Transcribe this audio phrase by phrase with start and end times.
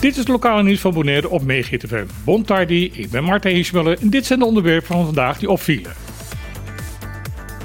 [0.00, 2.04] Dit is het lokale nieuws van Bonaire op MeeGTV.
[2.24, 5.92] Bon tardi, ik ben Martijn Hiesmuller en dit zijn de onderwerpen van vandaag die opvielen.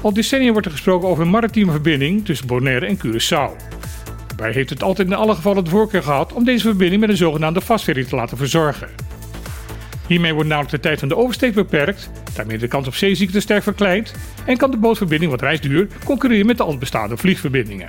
[0.02, 3.56] Al decennia wordt er gesproken over een maritieme verbinding tussen Bonaire en Curaçao.
[4.26, 7.16] Daarbij heeft het altijd in alle gevallen de voorkeur gehad om deze verbinding met een
[7.16, 8.88] zogenaamde vastferry te laten verzorgen.
[10.06, 13.62] Hiermee wordt namelijk de tijd van de oversteek beperkt, daarmee de kans op zeeziekte sterk
[13.62, 14.14] verkleind
[14.46, 17.88] en kan de bootverbinding wat reisduur concurreren met de al bestaande vliegverbindingen.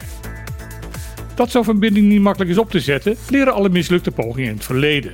[1.42, 4.66] Dat zo'n verbinding niet makkelijk is op te zetten, leren alle mislukte pogingen in het
[4.66, 5.14] verleden.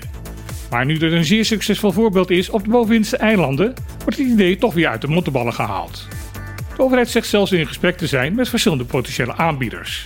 [0.69, 3.73] Maar nu er een zeer succesvol voorbeeld is op de bovenwindse eilanden,
[4.03, 6.07] wordt het idee toch weer uit de mottenballen gehaald.
[6.75, 10.05] De overheid zegt zelfs in gesprek te zijn met verschillende potentiële aanbieders.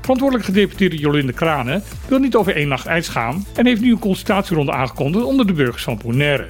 [0.00, 3.98] Verantwoordelijk gedeputeerde Jolinde Kranen wil niet over één nacht ijs gaan en heeft nu een
[3.98, 6.46] consultatieronde aangekondigd onder de burgers van Bonaire.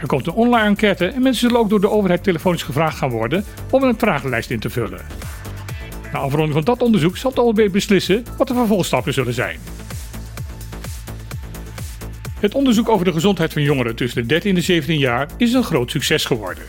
[0.00, 3.10] Er komt een online enquête en mensen zullen ook door de overheid telefonisch gevraagd gaan
[3.10, 5.25] worden om een vragenlijst in te vullen.
[6.16, 9.58] Na afronding van dat onderzoek zal de OLB beslissen wat de vervolgstappen zullen zijn.
[12.40, 15.52] Het onderzoek over de gezondheid van jongeren tussen de 13 en de 17 jaar is
[15.52, 16.64] een groot succes geworden.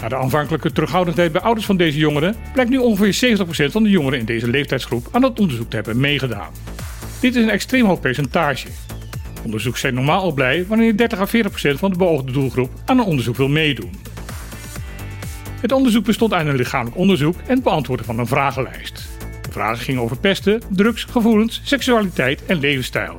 [0.00, 3.90] Na de aanvankelijke terughoudendheid bij ouders van deze jongeren blijkt nu ongeveer 70% van de
[3.90, 6.52] jongeren in deze leeftijdsgroep aan het onderzoek te hebben meegedaan.
[7.20, 8.68] Dit is een extreem hoog percentage.
[9.44, 11.26] Onderzoekers zijn normaal al blij wanneer 30 à
[11.74, 14.07] 40% van de beoogde doelgroep aan een onderzoek wil meedoen.
[15.60, 19.08] Het onderzoek bestond uit een lichamelijk onderzoek en het beantwoorden van een vragenlijst.
[19.42, 23.16] De vragen gingen over pesten, drugs, gevoelens, seksualiteit en levensstijl.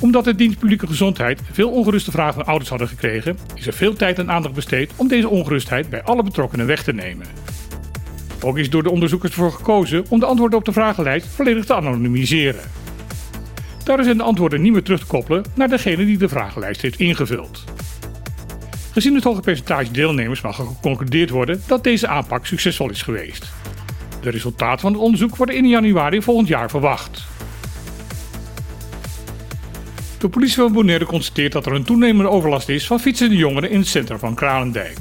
[0.00, 3.94] Omdat de dienst publieke gezondheid veel ongeruste vragen van ouders hadden gekregen, is er veel
[3.94, 7.26] tijd en aandacht besteed om deze ongerustheid bij alle betrokkenen weg te nemen.
[8.42, 11.74] Ook is door de onderzoekers ervoor gekozen om de antwoorden op de vragenlijst volledig te
[11.74, 12.62] anonimiseren.
[13.84, 16.98] Daardoor zijn de antwoorden niet meer terug te koppelen naar degene die de vragenlijst heeft
[16.98, 17.64] ingevuld.
[18.96, 23.52] Gezien het hoge percentage deelnemers mag er geconcludeerd worden dat deze aanpak succesvol is geweest.
[24.20, 27.24] De resultaten van het onderzoek worden in januari volgend jaar verwacht.
[30.18, 33.78] De politie van Bonaire constateert dat er een toenemende overlast is van fietsende jongeren in
[33.78, 34.98] het centrum van Kralendijk.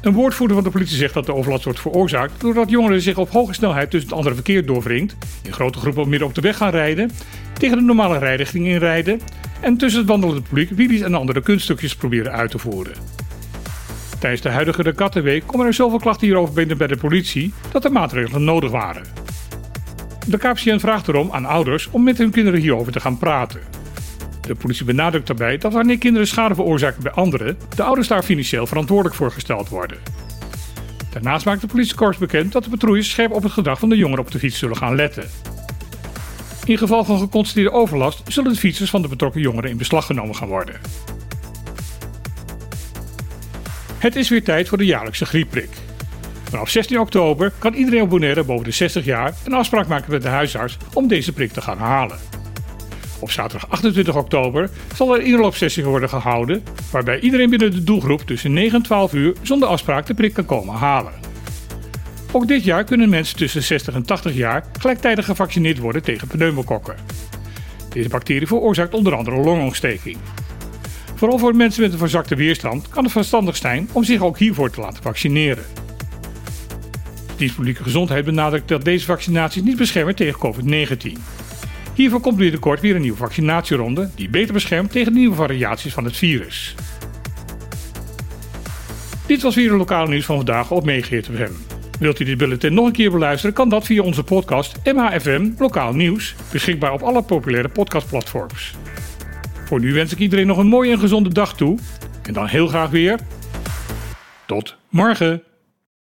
[0.00, 3.30] Een woordvoerder van de politie zegt dat de overlast wordt veroorzaakt doordat jongeren zich op
[3.30, 6.70] hoge snelheid tussen het andere verkeer doorwringt, in grote groepen midden op de weg gaan
[6.70, 7.10] rijden,
[7.58, 9.20] tegen de normale rijrichting inrijden
[9.62, 12.94] en tussen het wandelende publiek wheelies en andere kunststukjes proberen uit te voeren.
[14.18, 17.92] Tijdens de huidige Regattenweek komen er zoveel klachten hierover binnen bij de politie dat er
[17.92, 19.02] maatregelen nodig waren.
[20.26, 23.60] De KPCN vraagt erom aan ouders om met hun kinderen hierover te gaan praten.
[24.46, 28.66] De politie benadrukt daarbij dat wanneer kinderen schade veroorzaken bij anderen, de ouders daar financieel
[28.66, 29.98] verantwoordelijk voor gesteld worden.
[31.12, 34.24] Daarnaast maakt de politiekorps bekend dat de patrouilles scherp op het gedrag van de jongeren
[34.24, 35.24] op de fiets zullen gaan letten.
[36.64, 40.34] In geval van geconstateerde overlast zullen de fietsers van de betrokken jongeren in beslag genomen
[40.34, 40.80] gaan worden.
[43.98, 45.70] Het is weer tijd voor de jaarlijkse griepprik.
[46.42, 50.28] Vanaf 16 oktober kan iedereen op boven de 60 jaar een afspraak maken met de
[50.28, 52.18] huisarts om deze prik te gaan halen.
[53.18, 58.20] Op zaterdag 28 oktober zal er een inloopsessie worden gehouden, waarbij iedereen binnen de doelgroep
[58.20, 61.31] tussen 9 en 12 uur zonder afspraak de prik kan komen halen.
[62.34, 66.94] Ook dit jaar kunnen mensen tussen 60 en 80 jaar gelijktijdig gevaccineerd worden tegen pneumokokken.
[67.88, 70.16] Deze bacterie veroorzaakt onder andere longontsteking.
[71.14, 74.70] Vooral voor mensen met een verzakte weerstand kan het verstandig zijn om zich ook hiervoor
[74.70, 75.64] te laten vaccineren.
[77.36, 81.18] De publieke gezondheid benadrukt dat deze vaccinaties niet beschermen tegen COVID-19.
[81.94, 86.16] Hiervoor komt binnenkort weer een nieuwe vaccinatieronde die beter beschermt tegen nieuwe variaties van het
[86.16, 86.74] virus.
[89.26, 91.71] Dit was weer een lokale nieuws van vandaag op MeeGTFM.
[91.98, 95.94] Wilt u dit bulletin nog een keer beluisteren, kan dat via onze podcast MHFM Lokaal
[95.94, 98.74] Nieuws, beschikbaar op alle populaire podcastplatforms.
[99.64, 101.78] Voor nu wens ik iedereen nog een mooie en gezonde dag toe.
[102.22, 103.18] En dan heel graag weer.
[104.46, 105.51] Tot morgen.